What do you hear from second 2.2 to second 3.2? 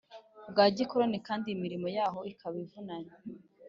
ikaba ivunanye